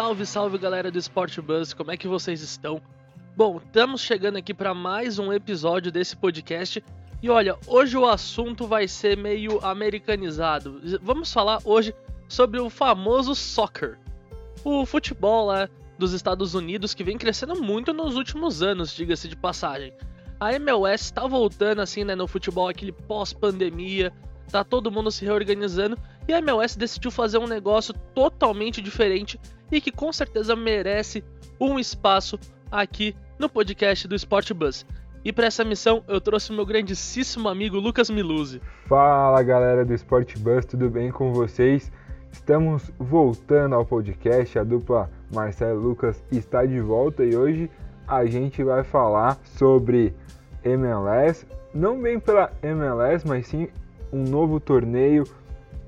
[0.00, 2.80] Salve, salve galera do Sport Buzz, como é que vocês estão?
[3.36, 6.82] Bom, estamos chegando aqui para mais um episódio desse podcast
[7.22, 10.80] e olha, hoje o assunto vai ser meio americanizado.
[11.02, 11.94] Vamos falar hoje
[12.30, 13.98] sobre o famoso soccer,
[14.64, 15.68] o futebol lá
[15.98, 19.92] dos Estados Unidos que vem crescendo muito nos últimos anos, diga-se de passagem.
[20.40, 24.10] A MLS está voltando assim, né, no futebol aquele pós-pandemia,
[24.50, 29.38] tá todo mundo se reorganizando e a MLS decidiu fazer um negócio totalmente diferente
[29.70, 31.24] e que com certeza merece
[31.60, 32.38] um espaço
[32.70, 34.86] aqui no podcast do Sport Bus.
[35.24, 38.60] E para essa missão eu trouxe o meu grandíssimo amigo Lucas Miluzzi.
[38.86, 41.92] Fala galera do Sport Bus, tudo bem com vocês?
[42.32, 47.70] Estamos voltando ao podcast, a dupla Marcelo Lucas está de volta e hoje
[48.06, 50.14] a gente vai falar sobre
[50.64, 53.68] MLS, não bem pela MLS, mas sim
[54.12, 55.24] um novo torneio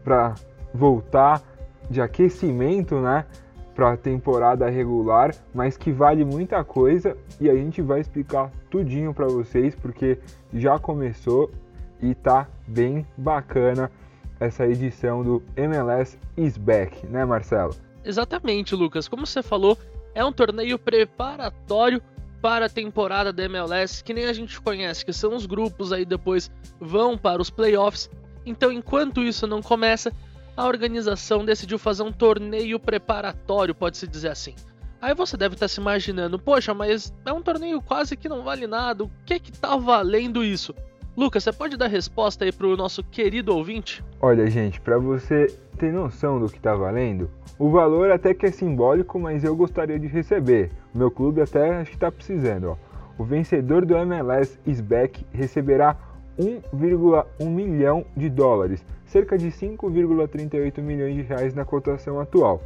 [0.04, 0.34] para
[0.74, 1.42] voltar
[1.90, 3.26] de aquecimento, né?
[3.74, 9.14] Para a temporada regular, mas que vale muita coisa e a gente vai explicar tudinho
[9.14, 10.18] para vocês porque
[10.52, 11.50] já começou
[12.00, 13.90] e tá bem bacana
[14.38, 17.74] essa edição do MLS is back, né, Marcelo?
[18.04, 19.08] Exatamente, Lucas.
[19.08, 19.78] Como você falou,
[20.14, 22.02] é um torneio preparatório
[22.42, 26.04] para a temporada da MLS, que nem a gente conhece, que são os grupos aí
[26.04, 26.50] depois
[26.80, 28.10] vão para os playoffs
[28.44, 30.12] então, enquanto isso não começa,
[30.56, 34.54] a organização decidiu fazer um torneio preparatório, pode-se dizer assim.
[35.00, 38.66] Aí você deve estar se imaginando, poxa, mas é um torneio quase que não vale
[38.66, 40.74] nada, o que que tá valendo isso?
[41.16, 44.02] Lucas, você pode dar resposta aí pro nosso querido ouvinte?
[44.20, 47.28] Olha, gente, para você ter noção do que tá valendo,
[47.58, 50.70] o valor até que é simbólico, mas eu gostaria de receber.
[50.94, 52.76] O meu clube até acho que tá precisando, ó.
[53.18, 55.96] O vencedor do MLS SBAC receberá
[56.42, 62.62] 1,1 milhão de dólares, cerca de 5,38 milhões de reais na cotação atual.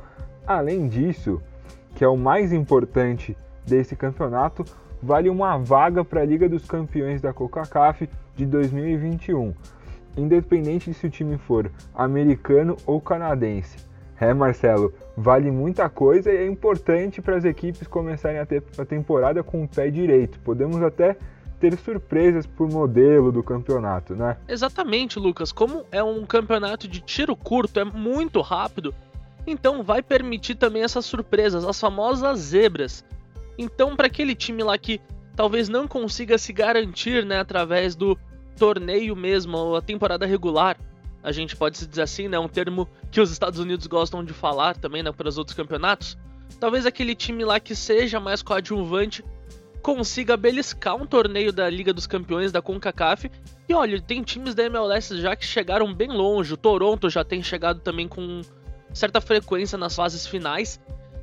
[0.47, 1.43] Além disso,
[1.95, 3.37] que é o mais importante
[3.67, 4.65] desse campeonato,
[5.03, 9.53] vale uma vaga para a Liga dos Campeões da CONCACAF de 2021,
[10.17, 13.85] independente de se o time for americano ou canadense.
[14.19, 18.85] É, Marcelo, vale muita coisa e é importante para as equipes começarem a ter a
[18.85, 20.39] temporada com o pé direito.
[20.41, 21.19] Podemos até
[21.61, 24.37] ter surpresas por modelo do campeonato, né?
[24.47, 25.53] Exatamente, Lucas.
[25.53, 28.95] Como é um campeonato de tiro curto, é muito rápido,
[29.47, 33.05] então vai permitir também essas surpresas, as famosas zebras.
[33.59, 35.01] Então, para aquele time lá que
[35.35, 38.19] talvez não consiga se garantir, né, através do
[38.59, 40.77] torneio mesmo, ou a temporada regular,
[41.23, 44.33] a gente pode se dizer assim, né, um termo que os Estados Unidos gostam de
[44.33, 46.17] falar também, né, para os outros campeonatos.
[46.61, 49.25] Talvez aquele time lá que seja mais coadjuvante
[49.87, 53.31] consiga beliscar um torneio da Liga dos Campeões da CONCACAF.
[53.69, 56.53] E olha, tem times da MLS já que chegaram bem longe.
[56.53, 58.41] O Toronto já tem chegado também com
[58.93, 60.81] certa frequência nas fases finais.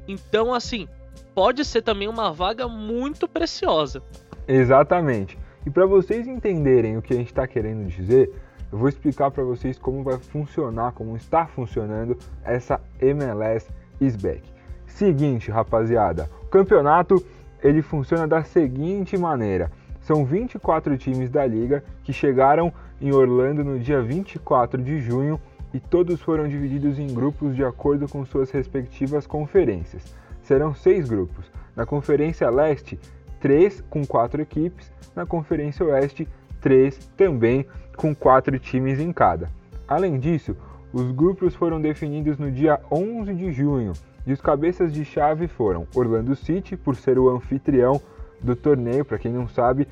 [0.07, 0.87] Então, assim,
[1.35, 4.01] pode ser também uma vaga muito preciosa.
[4.47, 5.37] Exatamente.
[5.65, 8.31] E para vocês entenderem o que a gente está querendo dizer,
[8.71, 13.69] eu vou explicar para vocês como vai funcionar, como está funcionando essa MLS
[13.99, 14.41] Isback.
[14.87, 17.21] Seguinte, rapaziada, o campeonato
[17.63, 23.79] ele funciona da seguinte maneira: são 24 times da liga que chegaram em Orlando no
[23.79, 25.39] dia 24 de junho
[25.73, 30.03] e todos foram divididos em grupos de acordo com suas respectivas conferências.
[30.41, 31.49] Serão seis grupos.
[31.75, 32.99] Na Conferência Leste,
[33.39, 34.91] três com quatro equipes.
[35.15, 36.27] Na Conferência Oeste,
[36.61, 39.49] três também com quatro times em cada.
[39.87, 40.55] Além disso,
[40.91, 43.93] os grupos foram definidos no dia 11 de junho
[44.25, 48.01] e os cabeças de chave foram Orlando City, por ser o anfitrião
[48.41, 49.03] do torneio.
[49.03, 49.87] Para quem não sabe,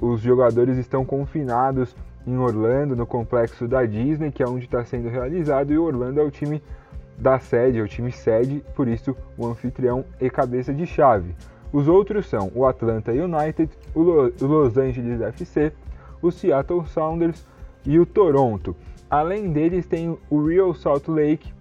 [0.00, 1.94] os jogadores estão confinados
[2.26, 6.22] em Orlando, no complexo da Disney, que é onde está sendo realizado, e Orlando é
[6.22, 6.62] o time
[7.18, 11.34] da sede, é o time sede, por isso o anfitrião e cabeça de chave.
[11.72, 14.02] Os outros são o Atlanta United, o
[14.40, 15.72] Los Angeles FC,
[16.20, 17.46] o Seattle Sounders
[17.84, 18.76] e o Toronto.
[19.08, 21.52] Além deles tem o Real Salt Lake,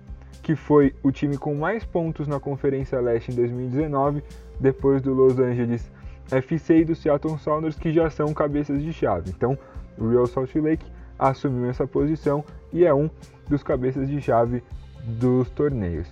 [0.41, 4.23] que foi o time com mais pontos na Conferência Leste em 2019,
[4.59, 5.91] depois do Los Angeles
[6.31, 9.29] FC e do Seattle Sounders, que já são cabeças de chave.
[9.29, 9.57] Então,
[9.97, 10.85] o Real Salt Lake
[11.19, 12.43] assumiu essa posição
[12.73, 13.09] e é um
[13.47, 14.63] dos cabeças de chave
[15.03, 16.07] dos torneios,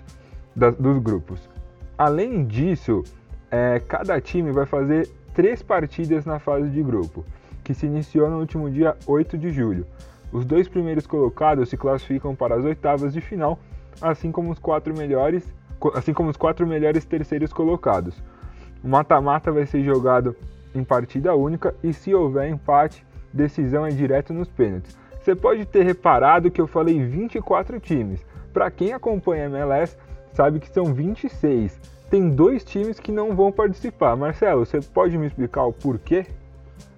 [0.56, 1.50] dos grupos.
[1.98, 3.04] Além disso,
[3.50, 7.26] é, cada time vai fazer três partidas na fase de grupo,
[7.64, 9.86] que se iniciou no último dia 8 de julho.
[10.32, 13.60] Os dois primeiros colocados se classificam para as oitavas de final
[14.02, 15.52] assim como os quatro melhores,
[15.96, 18.16] assim como os quatro melhores terceiros colocados.
[18.84, 20.36] O mata-mata vai ser jogado
[20.74, 24.98] em partida única e se houver empate, decisão é direto nos pênaltis.
[25.20, 28.26] Você pode ter reparado que eu falei 24 times.
[28.54, 29.98] Para quem acompanha a MLS,
[30.34, 31.80] sabe que são 26.
[32.10, 34.16] tem dois times que não vão participar.
[34.16, 36.26] Marcelo, você pode me explicar o porquê?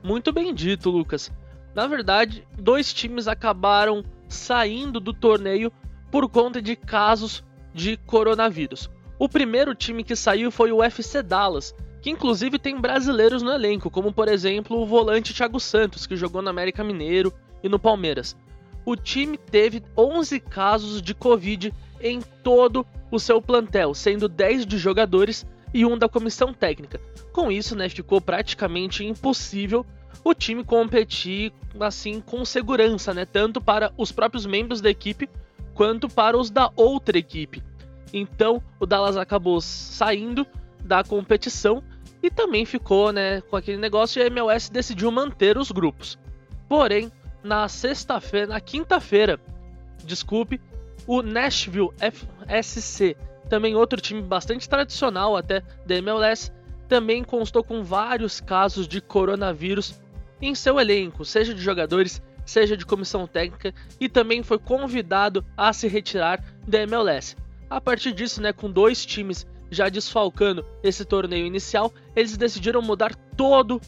[0.02, 1.32] Muito bem dito, Lucas.
[1.76, 5.72] Na verdade, dois times acabaram saindo do torneio
[6.12, 7.44] por conta de casos
[7.74, 8.90] de coronavírus.
[9.18, 13.90] O primeiro time que saiu foi o FC Dallas, que inclusive tem brasileiros no elenco,
[13.90, 18.36] como por exemplo o volante Thiago Santos, que jogou no América Mineiro e no Palmeiras.
[18.84, 24.78] O time teve 11 casos de Covid em todo o seu plantel, sendo 10 de
[24.78, 27.00] jogadores e um da comissão técnica.
[27.32, 29.86] Com isso, né, ficou praticamente impossível
[30.24, 35.30] o time competir assim com segurança, né, tanto para os próprios membros da equipe
[35.74, 37.64] quanto para os da outra equipe.
[38.14, 40.46] Então, o Dallas acabou saindo
[40.84, 41.84] da competição
[42.22, 46.20] e também ficou, né, com aquele negócio e a MLS decidiu manter os grupos.
[46.68, 47.12] Porém,
[47.44, 49.40] na sexta-feira, na quinta-feira,
[50.04, 50.62] desculpe,
[51.08, 53.16] o Nashville FSC,
[53.50, 56.52] também outro time bastante tradicional até da MLS,
[56.88, 60.00] também constou com vários casos de coronavírus
[60.42, 62.22] em seu elenco, seja de jogadores,
[62.52, 67.38] seja de comissão técnica, e também foi convidado a se retirar da MLS.
[67.70, 73.16] A partir disso, né, com dois times já desfalcando esse torneio inicial, eles decidiram mudar
[73.38, 73.80] todo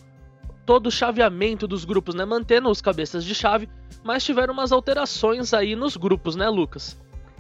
[0.66, 3.68] todo o chaveamento dos grupos, né, mantendo os cabeças de chave,
[4.02, 6.98] mas tiveram umas alterações aí nos grupos, né, Lucas?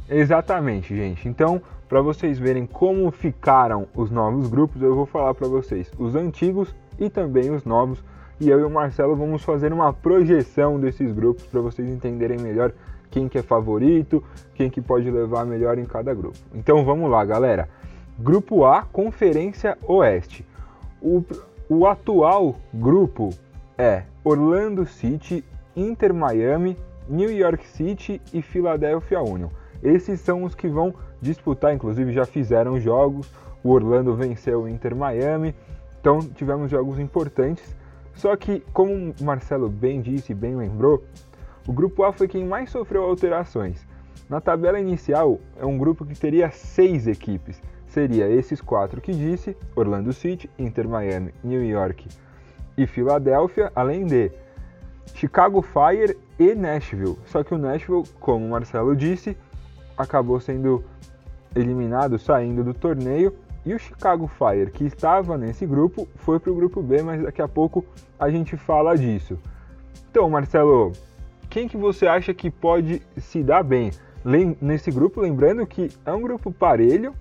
[0.09, 1.29] Exatamente, gente.
[1.29, 6.15] Então, para vocês verem como ficaram os novos grupos, eu vou falar para vocês os
[6.15, 8.03] antigos e também os novos.
[8.43, 12.73] E eu e o Marcelo vamos fazer uma projeção desses grupos para vocês entenderem melhor
[13.09, 14.21] quem que é favorito,
[14.53, 16.37] quem que pode levar melhor em cada grupo.
[16.53, 17.69] Então vamos lá, galera.
[18.19, 20.45] Grupo A, Conferência Oeste.
[21.01, 21.23] O,
[21.69, 23.29] o atual grupo
[23.77, 25.41] é Orlando City,
[25.73, 29.47] Inter Miami, New York City e Philadelphia Union.
[29.81, 33.31] Esses são os que vão disputar, inclusive já fizeram jogos.
[33.63, 35.55] O Orlando venceu o Inter Miami,
[36.01, 37.63] então tivemos jogos importantes.
[38.13, 41.03] Só que, como Marcelo bem disse e bem lembrou,
[41.67, 43.85] o grupo A foi quem mais sofreu alterações.
[44.29, 47.61] Na tabela inicial, é um grupo que teria seis equipes.
[47.87, 52.07] Seria esses quatro que disse: Orlando City, Inter Miami, New York
[52.77, 54.31] e Filadélfia, além de
[55.13, 57.17] Chicago Fire e Nashville.
[57.25, 59.37] Só que o Nashville, como o Marcelo disse,
[59.97, 60.83] acabou sendo
[61.55, 63.35] eliminado, saindo do torneio.
[63.65, 67.41] E o Chicago Fire, que estava nesse grupo, foi para o grupo B, mas daqui
[67.41, 67.85] a pouco
[68.19, 69.39] a gente fala disso.
[70.09, 70.91] Então, Marcelo,
[71.49, 73.91] quem que você acha que pode se dar bem
[74.61, 75.21] nesse grupo?
[75.21, 77.15] Lembrando que é um grupo parelho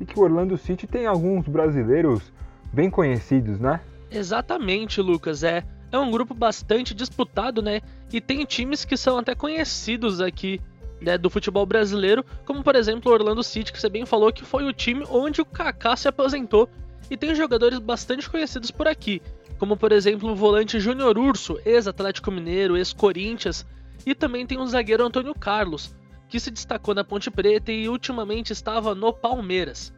[0.00, 2.32] e que o Orlando City tem alguns brasileiros
[2.72, 3.80] bem conhecidos, né?
[4.10, 5.42] Exatamente, Lucas.
[5.42, 7.80] É, é um grupo bastante disputado, né?
[8.12, 10.60] E tem times que são até conhecidos aqui
[11.00, 14.44] né, do futebol brasileiro, como por exemplo o Orlando City, que você bem falou que
[14.44, 16.68] foi o time onde o Kaká se aposentou.
[17.10, 19.20] E tem jogadores bastante conhecidos por aqui,
[19.58, 23.66] como por exemplo o volante Júnior Urso, ex-Atlético Mineiro, ex-Corinthians,
[24.06, 25.94] e também tem o zagueiro Antônio Carlos,
[26.28, 29.92] que se destacou na Ponte Preta e ultimamente estava no Palmeiras.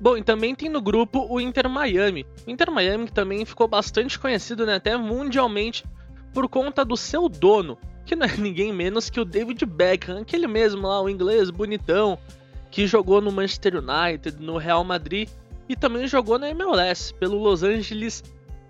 [0.00, 2.24] Bom, e também tem no grupo o Inter Miami.
[2.46, 5.84] O Inter Miami também ficou bastante conhecido né, até mundialmente
[6.32, 7.76] por conta do seu dono,
[8.08, 12.18] que não é ninguém menos que o David Beckham, aquele mesmo lá, o inglês bonitão,
[12.70, 15.28] que jogou no Manchester United, no Real Madrid
[15.68, 18.24] e também jogou na MLS pelo Los Angeles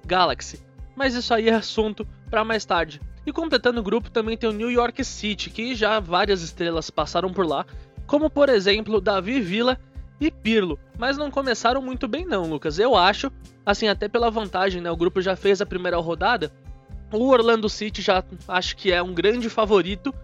[0.04, 0.60] Galaxy.
[0.96, 3.00] Mas isso aí é assunto para mais tarde.
[3.24, 7.32] E completando o grupo também tem o New York City, que já várias estrelas passaram
[7.32, 7.64] por lá,
[8.06, 9.78] como por exemplo Davi Villa
[10.20, 12.78] e Pirlo, mas não começaram muito bem não, Lucas.
[12.78, 13.30] Eu acho,
[13.64, 14.90] assim, até pela vantagem, né?
[14.90, 16.50] O grupo já fez a primeira rodada,
[17.12, 20.14] o Orlando City já acho que é um grande favorito.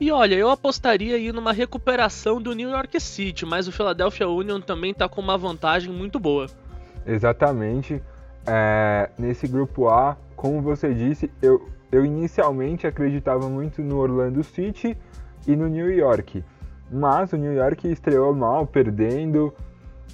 [0.00, 4.60] E olha, eu apostaria aí numa recuperação do New York City, mas o Philadelphia Union
[4.60, 6.46] também está com uma vantagem muito boa.
[7.06, 8.02] Exatamente.
[8.44, 14.96] É, nesse grupo A, como você disse, eu, eu inicialmente acreditava muito no Orlando City
[15.46, 16.44] e no New York.
[16.90, 19.54] Mas o New York estreou mal, perdendo.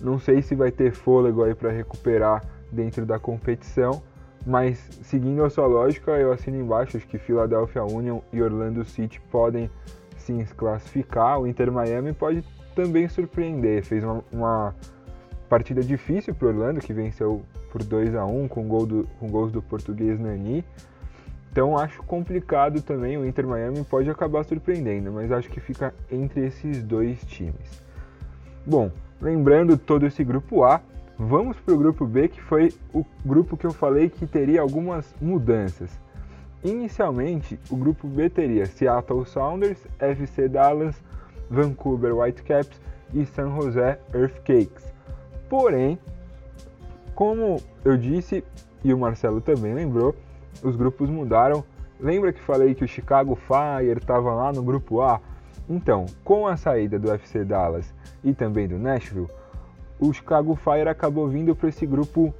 [0.01, 4.03] Não sei se vai ter fôlego aí para recuperar dentro da competição.
[4.49, 9.21] Mas seguindo a sua lógica, eu assino embaixo, acho que Philadelphia Union e Orlando City
[9.31, 9.71] podem
[10.17, 11.39] sim se classificar.
[11.39, 12.43] O Inter Miami pode
[12.75, 13.85] também surpreender.
[13.85, 14.75] Fez uma, uma
[15.51, 19.53] partida difícil para Orlando, que venceu por 2 a 1 com, gol do, com gols
[19.53, 20.65] do português Nani.
[21.53, 26.47] Então acho complicado também, o Inter Miami pode acabar surpreendendo, mas acho que fica entre
[26.47, 27.83] esses dois times.
[28.65, 28.91] Bom,
[29.21, 30.81] lembrando todo esse grupo A,
[31.21, 35.13] Vamos para o grupo B, que foi o grupo que eu falei que teria algumas
[35.21, 35.91] mudanças.
[36.63, 40.95] Inicialmente, o grupo B teria Seattle Sounders, FC Dallas,
[41.51, 42.81] Vancouver Whitecaps
[43.13, 43.81] e San Jose
[44.15, 44.93] Earthquakes.
[45.49, 45.99] Porém,
[47.17, 48.45] como eu disse
[48.85, 50.15] e o Marcelo também lembrou,
[50.63, 51.65] os grupos mudaram.
[51.99, 55.21] Lembra que falei que o Chicago Fire estava lá no grupo A?
[55.69, 59.29] Então, com a saída do FC Dallas e também do Nashville,
[59.99, 62.35] o Chicago Fire acabou vindo para esse grupo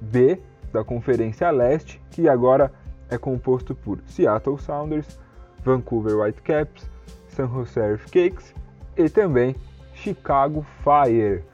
[0.00, 0.40] B
[0.72, 2.72] da Conferência Leste, que agora
[3.08, 5.18] é composto por Seattle Sounders,
[5.64, 6.88] Vancouver Whitecaps,
[7.28, 8.54] San Jose Earthquakes
[8.96, 9.54] e também
[9.94, 11.44] Chicago Fire.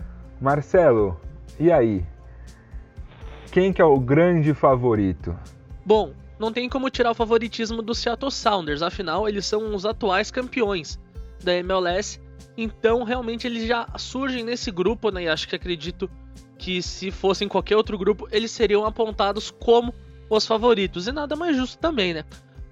[0.40, 1.18] Marcelo,
[1.58, 2.04] e aí?
[3.50, 5.34] Quem que é o grande favorito?
[5.84, 10.30] Bom, não tem como tirar o favoritismo do Seattle Sounders, afinal eles são os atuais
[10.30, 11.00] campeões
[11.42, 12.20] da MLS,
[12.56, 15.25] então realmente eles já surgem nesse grupo, né?
[15.25, 16.10] E acho que acredito
[16.58, 19.94] que se fossem qualquer outro grupo, eles seriam apontados como
[20.28, 22.25] os favoritos, e nada mais justo também, né?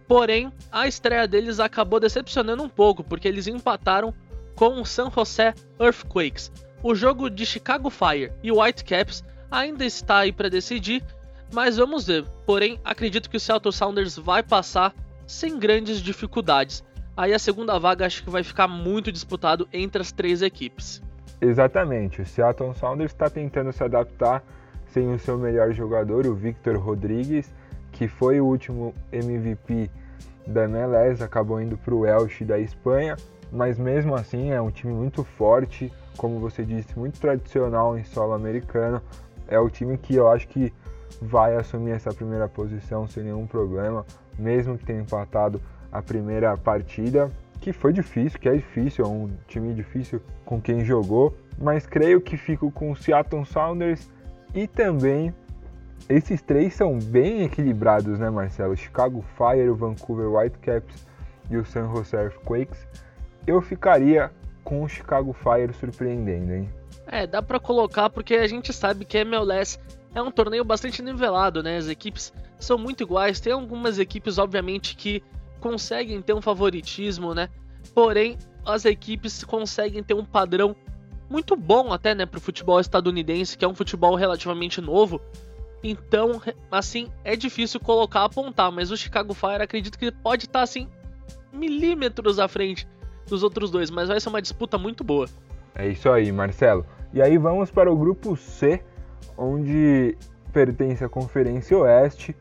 [0.09, 4.13] Porém, a estreia deles acabou decepcionando um pouco, porque eles empataram
[4.55, 6.51] com o San Jose Earthquakes.
[6.83, 11.03] O jogo de Chicago Fire e Whitecaps ainda está aí para decidir,
[11.53, 12.25] mas vamos ver.
[12.45, 14.95] Porém, acredito que o Seattle Sounders vai passar
[15.27, 16.85] sem grandes dificuldades.
[17.17, 21.01] Aí a segunda vaga acho que vai ficar muito disputado entre as três equipes.
[21.41, 24.43] Exatamente, o Seattle Sounders está tentando se adaptar
[24.89, 27.53] sem o seu melhor jogador, o Victor Rodrigues,
[27.93, 29.91] que foi o último MVP
[30.47, 33.17] da MLS, acabou indo para o Elche da Espanha,
[33.53, 38.33] mas mesmo assim é um time muito forte, como você disse, muito tradicional em solo
[38.33, 39.01] americano.
[39.47, 40.73] É o time que eu acho que
[41.21, 44.05] vai assumir essa primeira posição sem nenhum problema,
[44.39, 45.61] mesmo que tenha empatado
[45.95, 50.85] a primeira partida, que foi difícil, que é difícil, é um time difícil com quem
[50.85, 54.11] jogou, mas creio que fico com o Seattle Sounders
[54.53, 55.33] e também
[56.09, 58.77] esses três são bem equilibrados, né, Marcelo?
[58.77, 61.07] Chicago Fire, o Vancouver Whitecaps
[61.49, 62.87] e o San Jose Earthquakes.
[63.47, 64.33] Eu ficaria
[64.65, 66.69] com o Chicago Fire surpreendendo, hein?
[67.07, 69.79] É, dá para colocar porque a gente sabe que MLS
[70.15, 71.77] é um torneio bastante nivelado, né?
[71.77, 73.41] As equipes são muito iguais.
[73.41, 75.23] Tem algumas equipes, obviamente, que
[75.65, 77.49] conseguem ter um favoritismo, né?
[77.95, 80.77] Porém, as equipes conseguem ter um padrão
[81.31, 85.23] muito bom até, né, pro futebol estadunidense, que é um futebol relativamente novo.
[85.83, 90.63] Então, assim, é difícil colocar, apontar, mas o Chicago Fire acredito que pode estar, tá,
[90.65, 90.87] assim,
[91.51, 92.87] milímetros à frente
[93.27, 95.27] dos outros dois, mas vai ser uma disputa muito boa.
[95.75, 96.85] É isso aí, Marcelo.
[97.11, 98.83] E aí vamos para o grupo C,
[99.35, 100.15] onde
[100.53, 102.37] pertence a Conferência Oeste.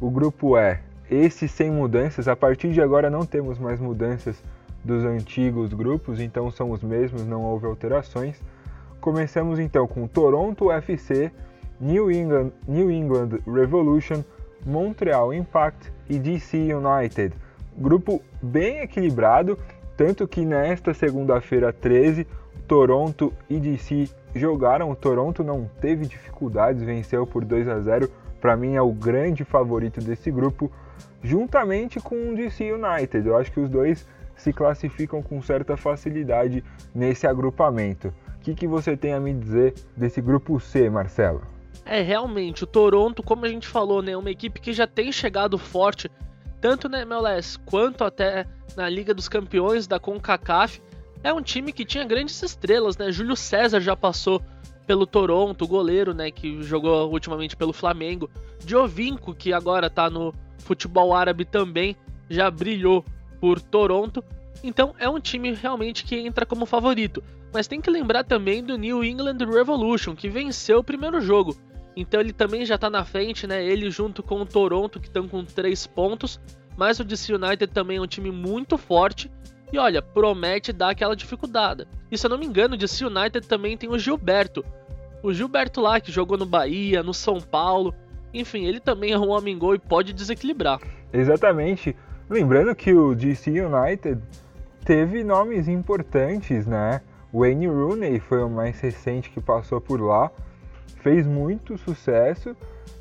[0.00, 2.28] O grupo é esse sem mudanças.
[2.28, 4.42] A partir de agora não temos mais mudanças
[4.84, 8.40] dos antigos grupos, então são os mesmos, não houve alterações.
[9.00, 11.30] Começamos então com Toronto FC,
[11.80, 14.22] New England, New England Revolution,
[14.66, 17.34] Montreal Impact e DC United.
[17.76, 19.58] Grupo bem equilibrado,
[19.96, 22.26] tanto que nesta segunda-feira 13,
[22.66, 24.90] Toronto e DC jogaram.
[24.90, 28.10] O Toronto não teve dificuldades, venceu por 2 a 0.
[28.40, 30.70] Para mim é o grande favorito desse grupo,
[31.22, 33.26] juntamente com o DC United.
[33.26, 36.64] Eu acho que os dois se classificam com certa facilidade
[36.94, 38.08] nesse agrupamento.
[38.36, 41.42] O que, que você tem a me dizer desse grupo C, Marcelo?
[41.84, 45.10] É, realmente, o Toronto, como a gente falou, né, é uma equipe que já tem
[45.10, 46.10] chegado forte,
[46.60, 50.80] tanto na MLS quanto até na Liga dos Campeões da CONCACAF.
[51.22, 53.10] É um time que tinha grandes estrelas, né?
[53.10, 54.40] Júlio César já passou
[54.86, 58.30] pelo Toronto, goleiro, né, que jogou ultimamente pelo Flamengo.
[58.64, 61.96] Giovinco, que agora tá no futebol árabe também,
[62.28, 63.04] já brilhou
[63.40, 64.22] por Toronto.
[64.62, 67.22] Então é um time realmente que entra como favorito.
[67.52, 71.56] Mas tem que lembrar também do New England Revolution, que venceu o primeiro jogo.
[71.96, 73.64] Então ele também já está na frente, né?
[73.64, 76.38] Ele junto com o Toronto, que estão com 3 pontos.
[76.76, 79.30] Mas o DC United também é um time muito forte.
[79.72, 81.86] E olha, promete dar aquela dificuldade.
[82.10, 84.64] E se eu não me engano, o DC United também tem o Gilberto.
[85.22, 87.94] O Gilberto lá, que jogou no Bahia, no São Paulo.
[88.32, 90.80] Enfim, ele também é um homem gol e pode desequilibrar.
[91.12, 91.96] Exatamente.
[92.28, 94.20] Lembrando que o DC United
[94.84, 97.00] teve nomes importantes, né?
[97.32, 100.30] Wayne Rooney foi o mais recente que passou por lá,
[101.02, 102.56] fez muito sucesso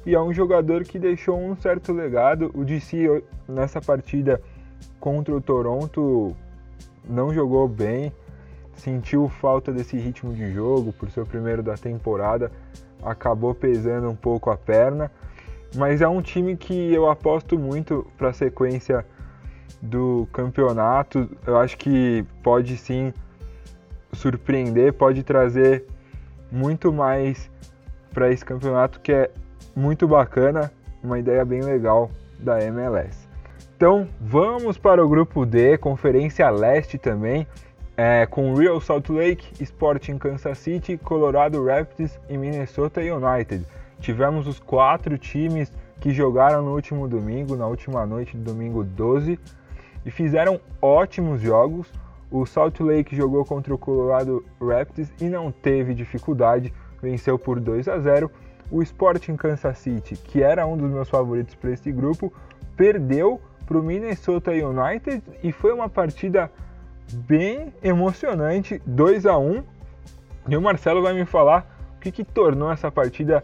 [0.06, 2.52] e é um jogador que deixou um certo legado.
[2.54, 4.42] O DC nessa partida
[5.00, 6.36] contra o Toronto
[7.10, 8.12] não jogou bem,
[8.76, 12.52] sentiu falta desse ritmo de jogo por ser o primeiro da temporada,
[13.04, 15.12] acabou pesando um pouco a perna,
[15.75, 19.06] mas é um time que eu aposto muito para a sequência
[19.82, 21.30] do campeonato.
[21.46, 23.13] Eu acho que pode sim
[24.13, 25.86] surpreender, pode trazer
[26.51, 27.50] muito mais
[28.13, 29.30] para esse campeonato que é
[29.75, 30.72] muito bacana,
[31.04, 33.27] uma ideia bem legal da MLS.
[33.75, 37.46] Então vamos para o grupo D, Conferência Leste também.
[37.98, 43.66] É, com Real Salt Lake, Sporting Kansas City, Colorado Rapids e Minnesota United.
[44.00, 49.39] Tivemos os quatro times que jogaram no último domingo, na última noite do domingo 12,
[50.06, 51.92] e fizeram ótimos jogos.
[52.30, 57.88] O Salt Lake jogou contra o Colorado Rapids e não teve dificuldade, venceu por 2
[57.88, 58.30] a 0.
[58.70, 62.32] O Sporting Kansas City, que era um dos meus favoritos para esse grupo,
[62.75, 66.51] perdeu para o Minnesota United e foi uma partida
[67.12, 69.64] bem emocionante, 2 a 1.
[70.50, 73.44] E o Marcelo vai me falar o que, que tornou essa partida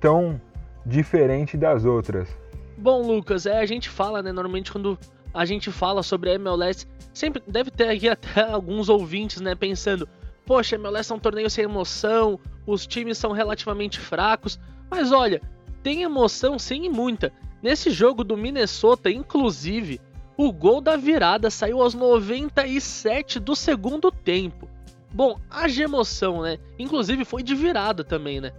[0.00, 0.40] tão
[0.84, 2.28] diferente das outras.
[2.76, 4.98] Bom, Lucas, é, a gente fala, né, normalmente quando
[5.32, 10.08] a gente fala sobre a MLS, sempre deve ter aqui até alguns ouvintes, né, pensando,
[10.46, 14.58] poxa, a MLS é um torneio sem emoção, os times são relativamente fracos,
[14.90, 15.40] mas olha,
[15.82, 17.32] tem emoção sim e muita.
[17.62, 20.00] Nesse jogo do Minnesota, inclusive,
[20.42, 24.70] o gol da virada saiu aos 97 do segundo tempo.
[25.12, 26.58] Bom, haja emoção, né?
[26.78, 28.50] Inclusive foi de virada também, né?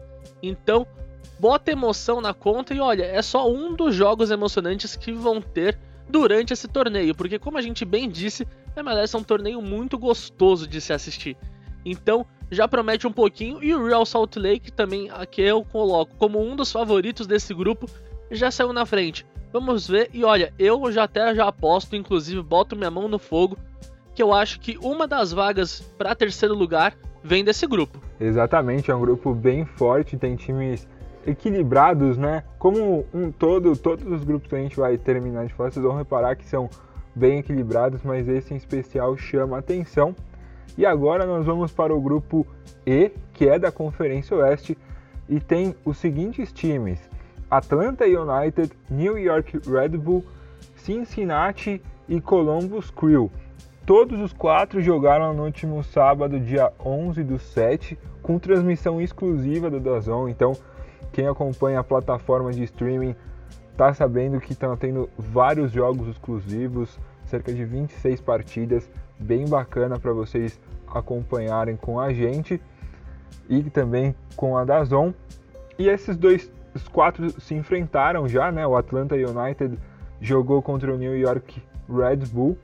[0.44, 0.86] Então,
[1.40, 5.76] bota emoção na conta e olha, é só um dos jogos emocionantes que vão ter
[6.08, 9.98] durante esse torneio, porque como a gente bem disse, a MLS é um torneio muito
[9.98, 11.36] gostoso de se assistir.
[11.84, 16.40] Então, já promete um pouquinho e o Real Salt Lake também aqui eu coloco como
[16.40, 17.90] um dos favoritos desse grupo,
[18.32, 19.26] já saiu na frente.
[19.52, 23.58] Vamos ver e olha, eu já até já aposto, inclusive boto minha mão no fogo,
[24.16, 28.02] que eu acho que uma das vagas para terceiro lugar vem desse grupo.
[28.20, 30.88] Exatamente, é um grupo bem forte, tem times
[31.26, 32.44] equilibrados, né?
[32.58, 35.96] Como um todo, todos os grupos que a gente vai terminar de falar, vocês vão
[35.96, 36.70] reparar que são
[37.14, 40.16] bem equilibrados, mas esse em especial chama atenção.
[40.78, 42.48] E agora nós vamos para o grupo
[42.86, 44.78] E, que é da Conferência Oeste,
[45.28, 47.00] e tem os seguintes times:
[47.52, 50.24] Atlanta United, New York Red Bull,
[50.78, 53.30] Cincinnati e Columbus Crew.
[53.86, 59.82] Todos os quatro jogaram no último sábado, dia 11 do 7, com transmissão exclusiva do
[59.82, 60.30] Dazon.
[60.30, 60.54] Então,
[61.12, 63.16] quem acompanha a plataforma de streaming
[63.74, 70.14] está sabendo que estão tendo vários jogos exclusivos, cerca de 26 partidas, bem bacana para
[70.14, 72.62] vocês acompanharem com a gente
[73.50, 75.14] e também com a Dazon.
[75.78, 78.66] E esses dois, os quatro se enfrentaram já, né?
[78.66, 79.78] O Atlanta United
[80.20, 82.58] jogou contra o New York Red Bull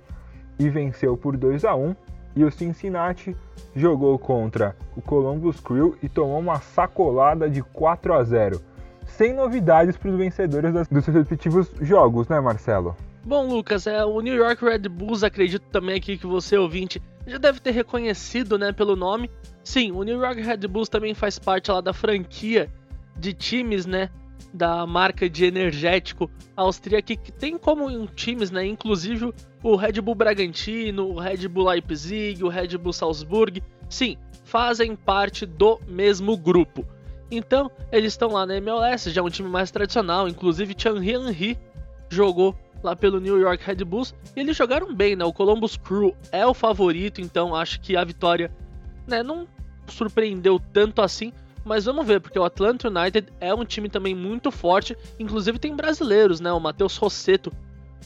[0.59, 1.95] e venceu por 2 a 1
[2.35, 3.35] e o Cincinnati
[3.75, 8.61] jogou contra o Columbus Crew e tomou uma sacolada de 4 a 0.
[9.07, 12.95] Sem novidades para os vencedores dos seus respectivos jogos, né, Marcelo?
[13.25, 17.37] Bom, Lucas, é, o New York Red Bulls, acredito também aqui que você, ouvinte, já
[17.37, 19.29] deve ter reconhecido né, pelo nome.
[19.63, 22.69] Sim, o New York Red Bulls também faz parte lá da franquia
[23.19, 24.09] de times, né?
[24.53, 31.09] da marca de energético austríaca que tem como times, né, inclusive o Red Bull Bragantino,
[31.09, 36.85] o Red Bull Leipzig, o Red Bull Salzburg, sim, fazem parte do mesmo grupo.
[37.29, 41.57] Então, eles estão lá na MLS, já é um time mais tradicional, inclusive Thierry Henry
[42.09, 45.25] jogou lá pelo New York Red Bulls e eles jogaram bem, né?
[45.25, 48.49] O Columbus Crew é o favorito, então acho que a vitória,
[49.05, 49.47] né, não
[49.87, 51.33] surpreendeu tanto assim,
[51.67, 55.75] mas vamos ver, porque o Atlanta United é um time também muito forte, inclusive tem
[55.75, 56.51] brasileiros, né?
[56.51, 57.51] O Matheus Rosseto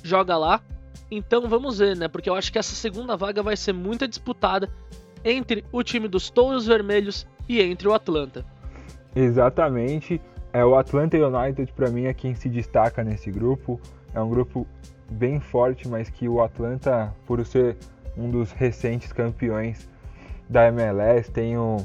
[0.03, 0.61] joga lá.
[1.09, 2.07] Então vamos ver, né?
[2.07, 4.69] Porque eu acho que essa segunda vaga vai ser muito disputada
[5.23, 8.45] entre o time dos Touros Vermelhos e entre o Atlanta.
[9.15, 10.19] Exatamente.
[10.51, 13.79] É o Atlanta United para mim é quem se destaca nesse grupo.
[14.13, 14.67] É um grupo
[15.09, 17.77] bem forte, mas que o Atlanta, por ser
[18.17, 19.87] um dos recentes campeões
[20.49, 21.77] da MLS, tem um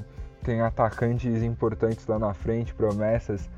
[0.46, 3.50] tem atacantes importantes lá na frente, promessas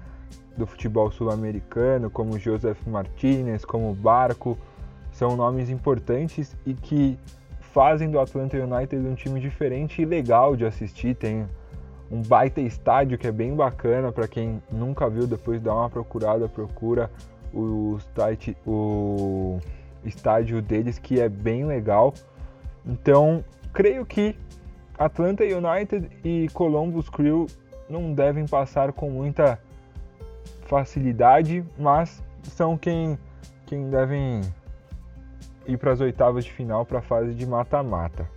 [0.57, 4.57] do futebol sul-americano, como Joseph Martinez, como Barco,
[5.13, 7.19] são nomes importantes e que
[7.61, 11.15] fazem do Atlanta United um time diferente e legal de assistir.
[11.15, 11.47] Tem
[12.11, 16.49] um baita estádio que é bem bacana para quem nunca viu, depois dá uma procurada,
[16.49, 17.11] procura
[17.53, 19.59] o, site, o
[20.03, 22.15] estádio deles que é bem legal.
[22.87, 24.35] Então, creio que
[24.99, 27.47] Atlanta United e Columbus Crew
[27.89, 29.59] não devem passar com muita
[30.63, 33.17] facilidade, mas são quem,
[33.67, 34.41] quem devem
[35.67, 38.29] ir para as oitavas de final para a fase de mata-mata.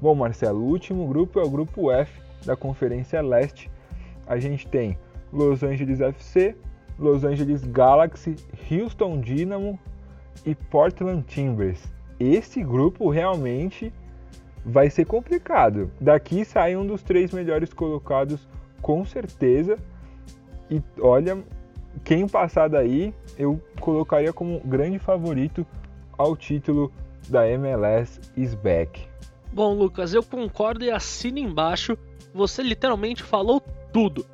[0.00, 3.70] Bom, Marcelo, o último grupo é o grupo F da Conferência Leste.
[4.26, 4.98] A gente tem
[5.32, 6.54] Los Angeles FC,
[6.98, 8.36] Los Angeles Galaxy,
[8.70, 9.78] Houston Dynamo
[10.44, 11.82] e Portland Timbers.
[12.20, 13.92] Esse grupo realmente
[14.64, 15.90] vai ser complicado.
[16.00, 18.48] Daqui sai um dos três melhores colocados,
[18.80, 19.78] com certeza.
[20.70, 21.38] E olha,
[22.02, 25.66] quem passar daí, eu colocaria como grande favorito
[26.16, 26.90] ao título
[27.28, 29.06] da MLS is back.
[29.52, 31.96] Bom, Lucas, eu concordo e assino embaixo.
[32.34, 34.26] Você literalmente falou tudo.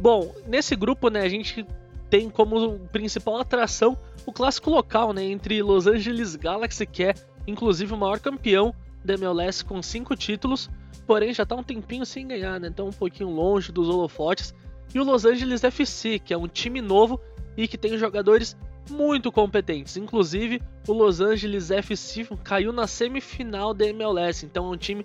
[0.00, 1.66] Bom, nesse grupo, né, a gente
[2.10, 7.14] tem como principal atração o clássico local, né, entre Los Angeles Galaxy, que é
[7.46, 8.74] inclusive o maior campeão
[9.06, 10.70] MLS com cinco títulos,
[11.06, 14.54] porém já está um tempinho sem ganhar, né, então um pouquinho longe dos holofotes,
[14.94, 17.20] e o Los Angeles FC, que é um time novo
[17.56, 18.56] e que tem jogadores
[18.90, 19.96] muito competentes.
[19.96, 25.04] Inclusive, o Los Angeles FC caiu na semifinal da MLS, então é um time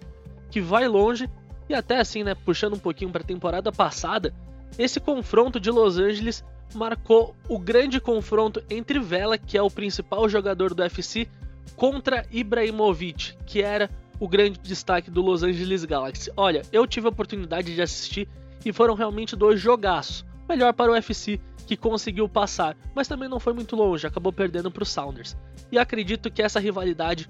[0.49, 1.29] que vai longe
[1.67, 4.33] e até assim, né, puxando um pouquinho para a temporada passada,
[4.77, 10.27] esse confronto de Los Angeles marcou o grande confronto entre Vela, que é o principal
[10.27, 11.27] jogador do FC,
[11.75, 16.31] contra Ibrahimovic, que era o grande destaque do Los Angeles Galaxy.
[16.37, 18.27] Olha, eu tive a oportunidade de assistir
[18.65, 20.25] e foram realmente dois jogaços.
[20.47, 24.69] Melhor para o UFC, que conseguiu passar, mas também não foi muito longe, acabou perdendo
[24.69, 25.35] para o Sounders.
[25.71, 27.29] E acredito que essa rivalidade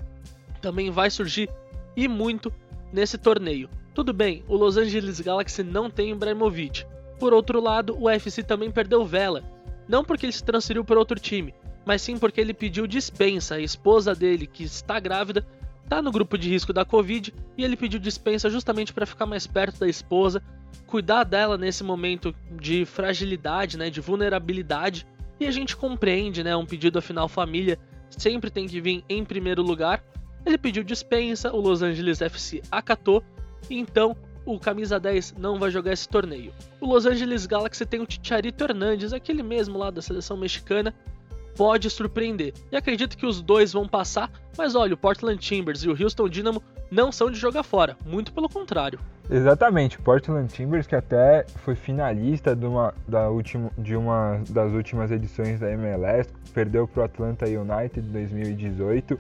[0.62, 1.50] também vai surgir
[1.96, 2.52] e muito
[2.92, 3.70] nesse torneio.
[3.94, 6.86] Tudo bem, o Los Angeles Galaxy não tem Ibrahimovic.
[7.20, 9.44] Por outro lado, o UFC também perdeu Vela,
[9.88, 11.54] não porque ele se transferiu para outro time,
[11.86, 13.56] mas sim porque ele pediu dispensa.
[13.56, 15.46] A esposa dele, que está grávida,
[15.84, 19.46] está no grupo de risco da Covid e ele pediu dispensa justamente para ficar mais
[19.46, 20.42] perto da esposa,
[20.88, 25.06] cuidar dela nesse momento de fragilidade, né, de vulnerabilidade.
[25.40, 27.78] E a gente compreende, né, um pedido afinal família
[28.10, 30.04] sempre tem que vir em primeiro lugar.
[30.46, 33.24] Ele pediu dispensa, o Los Angeles FC acatou,
[33.70, 34.16] e então
[34.46, 36.54] o camisa 10 não vai jogar esse torneio.
[36.82, 40.94] O Los Angeles Galaxy tem o Chicharito Hernandes, aquele mesmo lá da seleção mexicana,
[41.56, 42.54] pode surpreender.
[42.72, 46.28] E acredito que os dois vão passar, mas olha, o Portland Timbers e o Houston
[46.30, 46.62] Dynamo
[46.92, 49.00] não são de jogar fora, muito pelo contrário.
[49.30, 53.28] Exatamente, Portland Timbers que até foi finalista de uma, da
[53.78, 59.20] de uma das últimas edições da MLS, perdeu para o Atlanta United em 2018.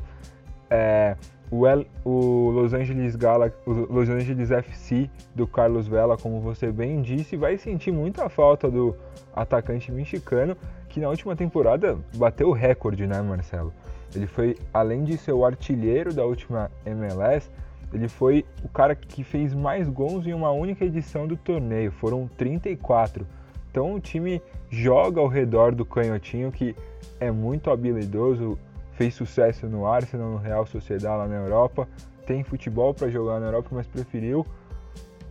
[0.70, 1.16] É,
[1.50, 6.72] o, El, o Los Angeles Galaxy, o Los Angeles FC do Carlos Vela, como você
[6.72, 8.96] bem disse, vai sentir muita falta do
[9.36, 10.58] atacante mexicano,
[10.94, 13.74] que na última temporada bateu o recorde, né, Marcelo?
[14.16, 17.50] Ele foi, além de ser o artilheiro da última MLS,
[17.92, 22.28] ele foi o cara que fez mais gols em uma única edição do torneio, foram
[22.38, 23.26] 34.
[23.72, 26.76] Então o time joga ao redor do canhotinho que
[27.20, 28.56] é muito habilidoso,
[28.92, 31.88] fez sucesso no Arsenal, no Real Sociedade lá na Europa,
[32.28, 34.46] tem futebol para jogar na Europa, mas preferiu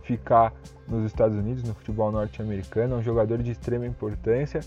[0.01, 0.53] ficar
[0.89, 4.59] nos Estados Unidos, no futebol norte-americano, é um jogador de extrema importância.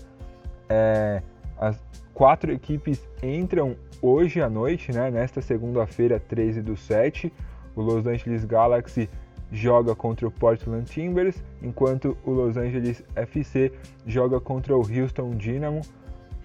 [0.69, 1.21] É,
[1.57, 1.81] as
[2.13, 7.31] quatro equipes entram hoje à noite, né, nesta segunda-feira, 13 do 7.
[7.75, 9.09] O Los Angeles Galaxy
[9.51, 13.71] joga contra o Portland Timbers, enquanto o Los Angeles FC
[14.05, 15.81] joga contra o Houston Dynamo.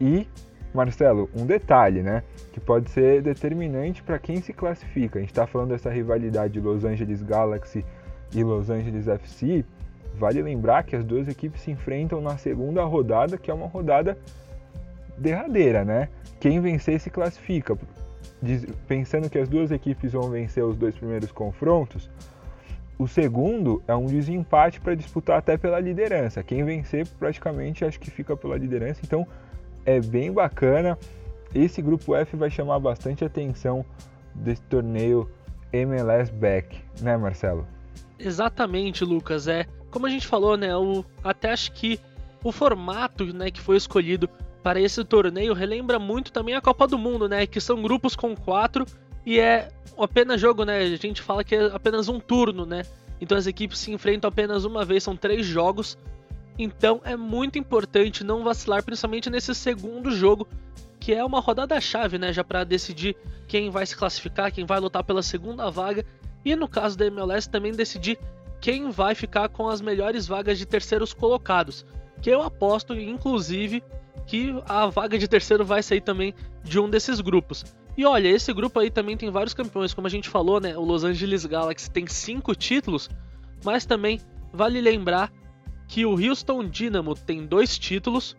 [0.01, 0.27] E,
[0.75, 5.19] Marcelo, um detalhe, né, que pode ser determinante para quem se classifica.
[5.19, 7.85] A gente está falando dessa rivalidade Los Angeles Galaxy
[8.35, 9.65] e Los Angeles FC.
[10.14, 14.16] Vale lembrar que as duas equipes se enfrentam na segunda rodada, que é uma rodada
[15.16, 16.09] derradeira, né?
[16.40, 17.77] Quem vencer se classifica.
[18.87, 22.11] Pensando que as duas equipes vão vencer os dois primeiros confrontos,
[22.98, 26.42] o segundo é um desempate para disputar até pela liderança.
[26.42, 29.01] Quem vencer praticamente acho que fica pela liderança.
[29.03, 29.27] Então
[29.85, 30.96] é bem bacana.
[31.55, 33.85] Esse grupo F vai chamar bastante atenção
[34.35, 35.29] desse torneio
[35.72, 37.66] MLS Back, né, Marcelo?
[38.18, 39.48] Exatamente, Lucas.
[39.48, 40.75] É como a gente falou, né?
[40.77, 42.01] O, até acho que
[42.43, 44.29] o formato né, que foi escolhido
[44.63, 47.47] para esse torneio relembra muito também a Copa do Mundo, né?
[47.47, 48.85] Que são grupos com quatro
[49.25, 50.79] e é apenas jogo, né?
[50.79, 52.83] A gente fala que é apenas um turno, né?
[53.21, 55.97] Então as equipes se enfrentam apenas uma vez, são três jogos.
[56.59, 60.49] Então é muito importante não vacilar, principalmente nesse segundo jogo,
[60.99, 62.33] que é uma rodada chave, né?
[62.33, 63.15] Já para decidir
[63.47, 66.05] quem vai se classificar, quem vai lutar pela segunda vaga
[66.45, 68.19] e no caso da MLS também decidir
[68.62, 71.85] quem vai ficar com as melhores vagas de terceiros colocados.
[72.22, 73.83] Que eu aposto, inclusive,
[74.25, 77.64] que a vaga de terceiro vai sair também de um desses grupos.
[77.96, 80.79] E olha, esse grupo aí também tem vários campeões, como a gente falou, né?
[80.79, 83.11] O Los Angeles Galaxy tem cinco títulos,
[83.64, 84.20] mas também
[84.53, 85.33] vale lembrar
[85.88, 88.37] que o Houston Dynamo tem dois títulos.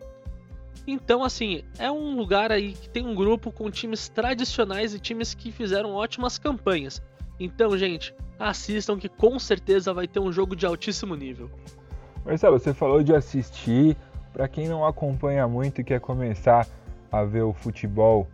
[0.86, 5.34] Então, assim, é um lugar aí que tem um grupo com times tradicionais e times
[5.34, 7.02] que fizeram ótimas campanhas.
[7.38, 11.50] Então, gente, assistam que com certeza vai ter um jogo de altíssimo nível.
[12.24, 13.96] Marcelo, você falou de assistir,
[14.32, 16.66] para quem não acompanha muito e quer começar
[17.12, 18.26] a ver o futebol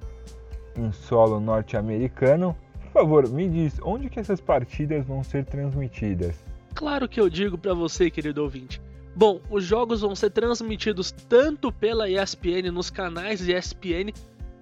[0.77, 2.57] em solo norte-americano,
[2.93, 6.35] por favor, me diz onde que essas partidas vão ser transmitidas?
[6.75, 8.81] Claro que eu digo para você, querido ouvinte.
[9.15, 14.13] Bom, os jogos vão ser transmitidos tanto pela ESPN nos canais ESPN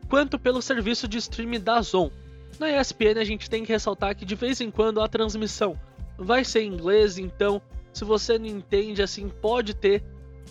[0.08, 2.10] quanto pelo serviço de streaming da Zon.
[2.58, 5.78] Na ESPN a gente tem que ressaltar que de vez em quando a transmissão
[6.16, 10.02] vai ser em inglês, então se você não entende assim, pode ter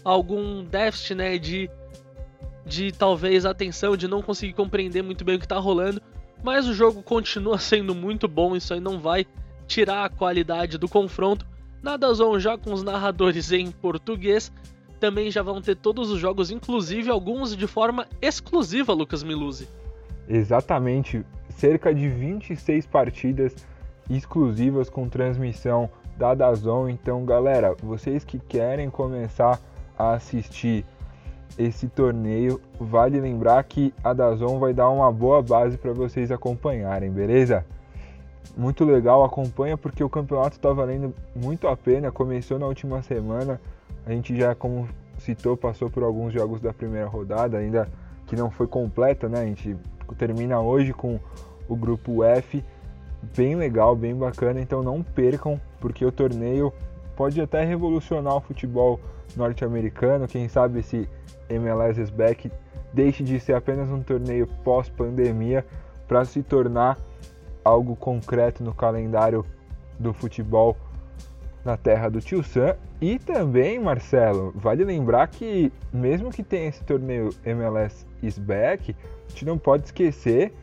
[0.03, 1.69] algum déficit, né, de
[2.65, 6.01] de talvez atenção, de não conseguir compreender muito bem o que está rolando,
[6.43, 9.25] mas o jogo continua sendo muito bom, isso aí não vai
[9.65, 11.45] tirar a qualidade do confronto.
[11.81, 14.51] Na Dazon já com os narradores em português,
[14.99, 19.67] também já vão ter todos os jogos, inclusive alguns de forma exclusiva, Lucas Miluzzi.
[20.27, 21.23] Exatamente,
[21.57, 23.55] cerca de 26 partidas
[24.09, 26.87] exclusivas com transmissão da Dazon.
[26.87, 29.59] Então, galera, vocês que querem começar
[29.97, 30.85] a assistir
[31.57, 37.09] esse torneio, vale lembrar que a Dazon vai dar uma boa base para vocês acompanharem,
[37.09, 37.65] beleza?
[38.55, 42.11] Muito legal, acompanha porque o campeonato está valendo muito a pena.
[42.11, 43.59] Começou na última semana,
[44.05, 47.89] a gente já, como citou, passou por alguns jogos da primeira rodada, ainda
[48.27, 49.41] que não foi completa, né?
[49.41, 49.75] A gente
[50.17, 51.19] termina hoje com
[51.67, 52.63] o grupo F,
[53.35, 54.59] bem legal, bem bacana.
[54.61, 56.73] Então não percam, porque o torneio
[57.15, 58.99] pode até revolucionar o futebol
[59.35, 60.27] norte-americano.
[60.27, 61.09] Quem sabe esse
[61.49, 62.51] MLS is back
[62.93, 65.65] deixe de ser apenas um torneio pós-pandemia
[66.07, 66.97] para se tornar
[67.63, 69.45] algo concreto no calendário
[69.99, 70.77] do futebol
[71.65, 72.75] na terra do Tio Sam.
[73.01, 78.95] E também, Marcelo, vale lembrar que mesmo que tenha esse torneio MLS is back,
[79.27, 80.53] a gente não pode esquecer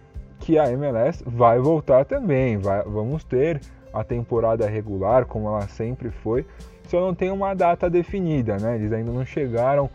[0.45, 2.59] que a MLS vai voltar também.
[2.59, 3.63] Vai, vamos ter
[3.95, 6.45] a temporada regular, como ela sempre foi,
[6.87, 8.75] só não tem uma data definida, né?
[8.75, 9.89] Eles ainda não chegaram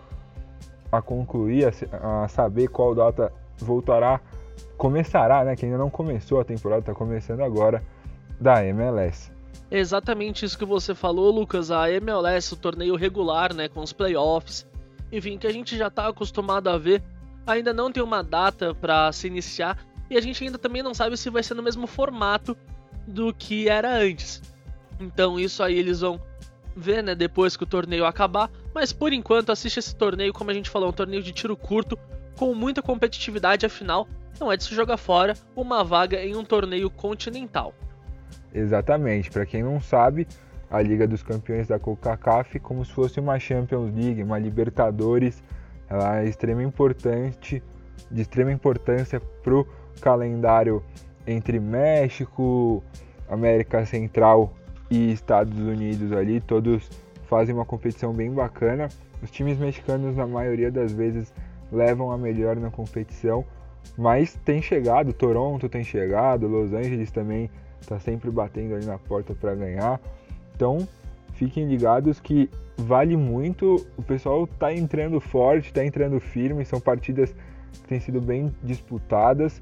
[0.92, 4.20] a concluir, a, a saber qual data voltará,
[4.76, 5.56] começará, né?
[5.56, 7.84] Que ainda não começou a temporada, está começando agora
[8.40, 9.32] da MLS.
[9.70, 11.70] Exatamente isso que você falou, Lucas.
[11.70, 14.66] A MLS, o torneio regular, né, com os playoffs,
[15.12, 17.04] enfim, que a gente já está acostumado a ver,
[17.46, 19.78] ainda não tem uma data para se iniciar
[20.10, 22.58] e a gente ainda também não sabe se vai ser no mesmo formato
[23.08, 24.42] do que era antes.
[25.00, 26.20] Então isso aí eles vão
[26.76, 30.54] ver, né, depois que o torneio acabar, mas por enquanto assiste esse torneio, como a
[30.54, 31.98] gente falou, um torneio de tiro curto
[32.38, 34.08] com muita competitividade, afinal,
[34.40, 37.74] não é de se jogar fora uma vaga em um torneio continental.
[38.54, 40.26] Exatamente, para quem não sabe,
[40.72, 45.44] a Liga dos Campeões da CONCACAF como se fosse uma Champions League, uma Libertadores,
[45.90, 47.62] ela é extrema importante,
[48.10, 49.54] de extrema importância para
[50.00, 50.84] calendário
[51.28, 52.84] entre México,
[53.30, 54.54] América Central
[54.90, 56.90] e Estados Unidos ali, todos
[57.28, 58.90] fazem uma competição bem bacana.
[59.22, 61.32] Os times mexicanos, na maioria das vezes,
[61.72, 63.46] levam a melhor na competição,
[63.98, 69.34] mas tem chegado, Toronto tem chegado, Los Angeles também está sempre batendo ali na porta
[69.34, 70.00] para ganhar.
[70.56, 70.88] Então,
[71.34, 77.36] fiquem ligados que vale muito, o pessoal está entrando forte, está entrando firme, são partidas
[77.74, 79.62] que têm sido bem disputadas.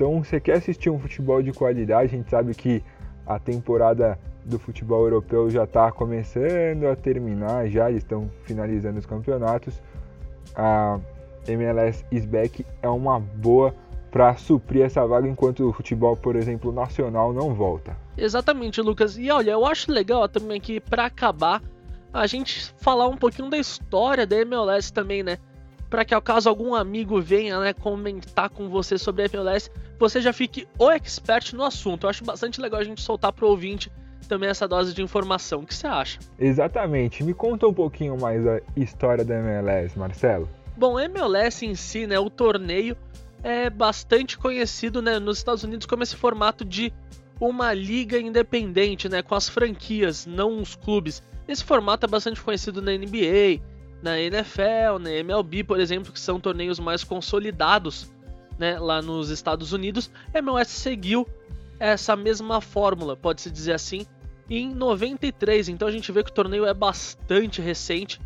[0.00, 2.82] Então, você quer assistir um futebol de qualidade, a gente sabe que
[3.26, 9.78] a temporada do futebol europeu já está começando a terminar, já estão finalizando os campeonatos.
[10.56, 10.98] A
[11.46, 13.74] MLS Isback é uma boa
[14.10, 17.94] para suprir essa vaga enquanto o futebol, por exemplo, nacional não volta.
[18.16, 19.18] Exatamente, Lucas.
[19.18, 21.62] E olha, eu acho legal também aqui para acabar
[22.10, 25.36] a gente falar um pouquinho da história da MLS também, né?
[25.90, 30.20] Para que ao caso algum amigo venha, né, comentar com você sobre a MLS, você
[30.20, 32.04] já fique o expert no assunto.
[32.04, 33.92] Eu acho bastante legal a gente soltar pro ouvinte
[34.26, 35.60] também essa dose de informação.
[35.60, 36.18] O que você acha?
[36.38, 37.22] Exatamente.
[37.22, 40.48] Me conta um pouquinho mais a história da MLS, Marcelo.
[40.76, 42.96] Bom, a MLS em si, né, o torneio
[43.42, 46.92] é bastante conhecido, né, nos Estados Unidos como esse formato de
[47.40, 51.22] uma liga independente, né, com as franquias, não os clubes.
[51.48, 53.60] Esse formato é bastante conhecido na NBA,
[54.02, 58.10] na NFL, na MLB, por exemplo, que são torneios mais consolidados
[58.60, 61.26] né, lá nos Estados Unidos, a MLS seguiu
[61.78, 64.06] essa mesma fórmula, pode-se dizer assim,
[64.50, 65.70] em 93.
[65.70, 68.20] Então a gente vê que o torneio é bastante recente.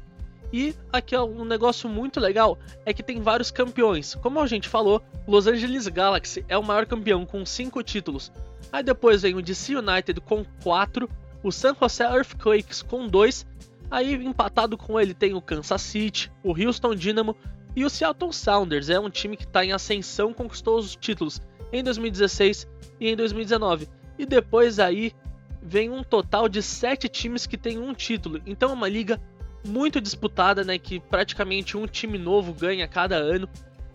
[0.52, 4.16] E aqui um negócio muito legal é que tem vários campeões.
[4.16, 8.32] Como a gente falou, Los Angeles Galaxy é o maior campeão com 5 títulos.
[8.72, 11.08] Aí depois vem o DC United com 4,
[11.44, 13.46] o San Jose Earthquakes com 2,
[13.88, 17.36] aí empatado com ele tem o Kansas City, o Houston Dynamo
[17.76, 21.40] e o Seattle Sounders é um time que está em ascensão, conquistou os títulos
[21.72, 22.68] em 2016
[23.00, 23.88] e em 2019.
[24.18, 25.12] E depois aí
[25.60, 28.40] vem um total de sete times que tem um título.
[28.46, 29.20] Então é uma liga
[29.66, 30.78] muito disputada, né?
[30.78, 33.48] Que praticamente um time novo ganha cada ano.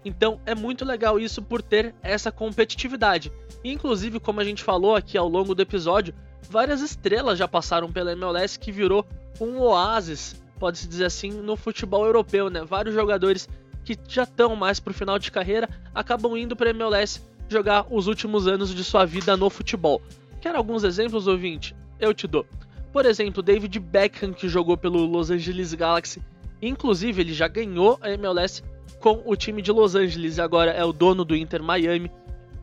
[0.03, 3.31] Então é muito legal isso por ter essa competitividade.
[3.63, 6.13] E, inclusive, como a gente falou aqui ao longo do episódio,
[6.49, 9.05] várias estrelas já passaram pela MLS que virou
[9.39, 12.63] um oásis, pode-se dizer assim, no futebol europeu, né?
[12.63, 13.47] Vários jogadores
[13.95, 18.47] que já estão mais pro final de carreira acabam indo para MLS jogar os últimos
[18.47, 20.01] anos de sua vida no futebol.
[20.39, 21.75] Quer alguns exemplos, ouvinte?
[21.99, 22.45] Eu te dou.
[22.93, 26.21] Por exemplo, David Beckham, que jogou pelo Los Angeles Galaxy.
[26.61, 28.63] Inclusive, ele já ganhou a MLS
[28.99, 32.11] com o time de Los Angeles e agora é o dono do Inter Miami.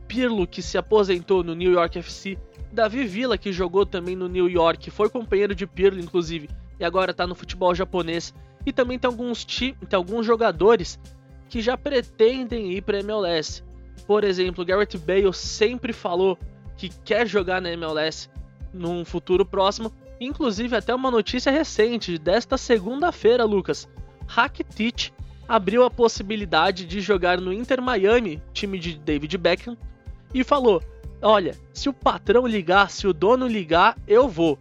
[0.07, 2.37] Pirlo, que se aposentou no New York FC.
[2.71, 7.11] Davi Villa, que jogou também no New York, foi companheiro de Pirlo, inclusive, e agora
[7.11, 8.33] está no futebol japonês.
[8.65, 10.99] E também tem alguns, tem alguns jogadores
[11.49, 13.63] que já pretendem ir para MLS.
[14.05, 16.37] Por exemplo, Garrett Bale sempre falou
[16.77, 18.29] que quer jogar na MLS
[18.73, 19.91] num futuro próximo.
[20.19, 23.87] Inclusive, até uma notícia recente desta segunda-feira, Lucas.
[24.27, 25.11] Rakitic
[25.47, 29.77] abriu a possibilidade de jogar no Inter Miami, time de David Beckham,
[30.33, 30.81] e falou:
[31.21, 34.57] Olha, se o patrão ligar, se o dono ligar, eu vou.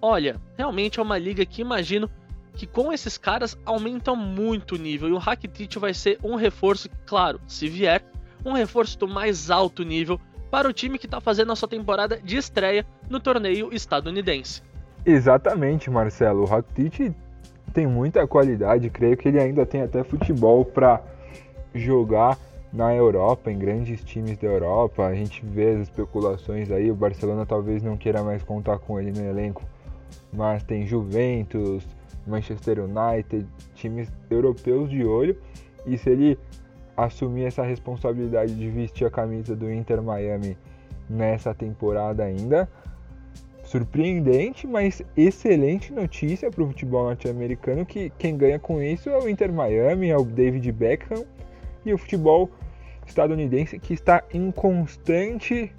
[0.00, 2.10] Olha, realmente é uma liga que imagino
[2.60, 6.90] que com esses caras aumentam muito o nível e o Rakitic vai ser um reforço,
[7.06, 8.04] claro, se vier,
[8.44, 10.20] um reforço do mais alto nível
[10.50, 14.62] para o time que está fazendo a sua temporada de estreia no torneio estadunidense.
[15.06, 16.42] Exatamente, Marcelo.
[16.42, 17.14] O Rakitic
[17.72, 21.02] tem muita qualidade, creio que ele ainda tem até futebol para
[21.74, 22.36] jogar
[22.70, 25.06] na Europa, em grandes times da Europa.
[25.06, 29.18] A gente vê as especulações aí, o Barcelona talvez não queira mais contar com ele
[29.18, 29.64] no elenco,
[30.30, 31.86] mas tem Juventus,
[32.30, 35.36] Manchester United, times europeus de olho.
[35.86, 36.38] E se ele
[36.96, 40.56] assumir essa responsabilidade de vestir a camisa do Inter Miami
[41.08, 42.68] nessa temporada ainda,
[43.64, 49.28] surpreendente, mas excelente notícia para o futebol norte-americano que quem ganha com isso é o
[49.28, 51.24] Inter Miami, é o David Beckham
[51.84, 52.50] e o futebol
[53.06, 55.72] estadunidense que está em constante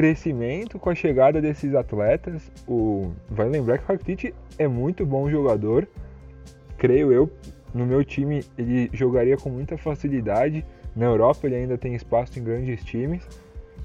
[0.00, 2.50] crescimento com a chegada desses atletas.
[2.66, 5.86] O vai lembrar que o Rakitic é muito bom jogador,
[6.78, 7.30] creio eu.
[7.74, 10.64] No meu time ele jogaria com muita facilidade.
[10.96, 13.28] Na Europa ele ainda tem espaço em grandes times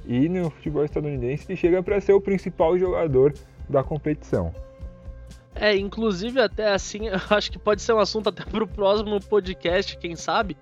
[0.05, 3.33] e no futebol estadunidense ele chega para ser o principal jogador
[3.67, 4.55] da competição.
[5.53, 9.19] É, inclusive até assim, eu acho que pode ser um assunto até para o próximo
[9.19, 10.55] podcast, quem sabe.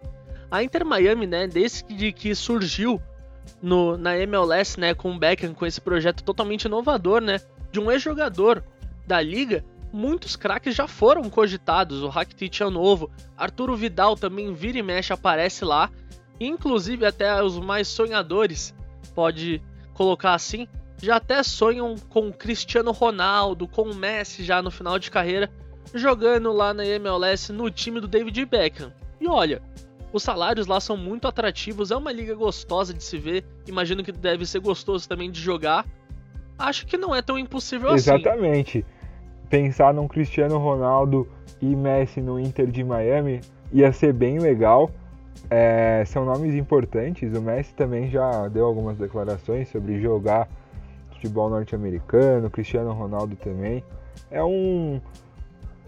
[0.49, 2.99] A Inter Miami, né, desde que surgiu
[3.61, 7.39] no, na MLS, né, com o Beckham, com esse projeto totalmente inovador, né,
[7.71, 8.63] de um ex-jogador
[9.07, 12.01] da liga, muitos craques já foram cogitados.
[12.01, 15.89] O Rakitic é novo, Arturo Vidal também vira e mexe aparece lá,
[16.39, 18.73] inclusive até os mais sonhadores
[19.13, 19.61] pode
[19.93, 20.67] colocar assim,
[21.01, 25.51] já até sonham com Cristiano Ronaldo, com o Messi já no final de carreira,
[25.93, 28.91] jogando lá na MLS no time do David Beckham.
[29.19, 29.61] E olha,
[30.13, 34.11] os salários lá são muito atrativos, é uma liga gostosa de se ver, imagino que
[34.11, 35.85] deve ser gostoso também de jogar.
[36.57, 38.29] Acho que não é tão impossível Exatamente.
[38.29, 38.29] assim.
[38.29, 38.85] Exatamente.
[39.49, 41.27] Pensar num Cristiano Ronaldo
[41.59, 44.91] e Messi no Inter de Miami ia ser bem legal.
[45.49, 47.35] É, são nomes importantes.
[47.35, 50.47] O Messi também já deu algumas declarações sobre jogar
[51.11, 53.83] futebol norte-americano, Cristiano Ronaldo também.
[54.29, 55.01] É um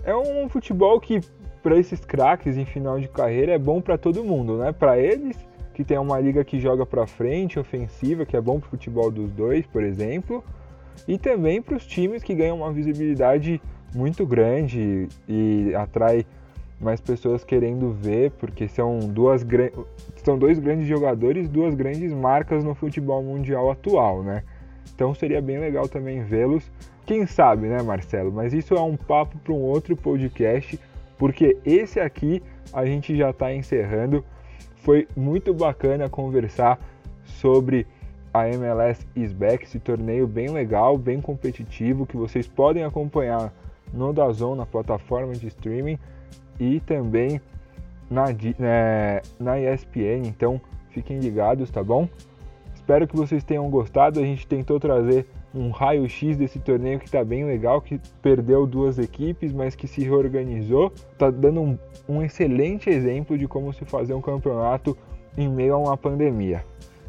[0.04, 1.20] é um futebol que
[1.66, 4.72] para esses craques em final de carreira é bom para todo mundo, né?
[4.72, 5.36] Para eles
[5.74, 9.10] que tem uma liga que joga para frente, ofensiva, que é bom para o futebol
[9.10, 10.44] dos dois, por exemplo,
[11.08, 13.60] e também para os times que ganham uma visibilidade
[13.96, 16.24] muito grande e atrai
[16.80, 19.44] mais pessoas querendo ver, porque são duas
[20.24, 24.44] são dois grandes jogadores, duas grandes marcas no futebol mundial atual, né?
[24.94, 26.72] Então seria bem legal também vê-los.
[27.08, 28.32] Quem sabe, né, Marcelo?
[28.32, 30.80] Mas isso é um papo para um outro podcast,
[31.18, 32.42] porque esse aqui
[32.74, 34.24] a gente já está encerrando.
[34.78, 36.80] Foi muito bacana conversar
[37.24, 37.88] sobre
[38.34, 43.52] a MLS is back, esse torneio bem legal, bem competitivo, que vocês podem acompanhar
[43.94, 45.98] no Dazon, na plataforma de streaming
[46.60, 47.40] e também
[48.10, 48.26] na,
[48.60, 52.08] é, na ESPN, então fiquem ligados, tá bom?
[52.74, 54.20] Espero que vocês tenham gostado.
[54.20, 59.00] A gente tentou trazer um raio-x desse torneio que está bem legal, que perdeu duas
[59.00, 60.92] equipes, mas que se reorganizou.
[61.14, 64.98] Está dando um, um excelente exemplo de como se fazer um campeonato
[65.38, 66.66] em meio a uma pandemia.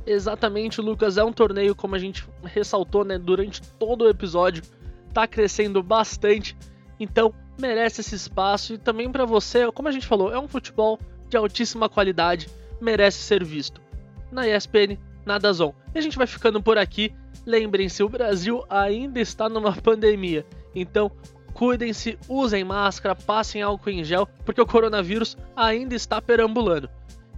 [0.06, 1.18] Exatamente, Lucas.
[1.18, 4.62] É um torneio, como a gente ressaltou né, durante todo o episódio,
[5.08, 6.56] está crescendo bastante.
[7.00, 10.98] Então, merece esse espaço e também para você, como a gente falou, é um futebol
[11.28, 12.48] de altíssima qualidade,
[12.80, 13.80] merece ser visto.
[14.30, 15.74] Na ESPN, na Dazon.
[15.92, 17.12] E a gente vai ficando por aqui.
[17.46, 20.44] Lembrem-se, o Brasil ainda está numa pandemia.
[20.74, 21.10] Então,
[21.54, 26.90] cuidem-se, usem máscara, passem álcool em gel, porque o coronavírus ainda está perambulando.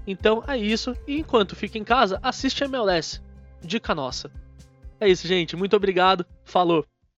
[0.07, 3.21] Então é isso, e enquanto fica em casa, assiste MLS.
[3.61, 4.31] Dica nossa.
[4.99, 5.55] É isso, gente.
[5.55, 6.25] Muito obrigado.
[6.45, 6.85] Falou!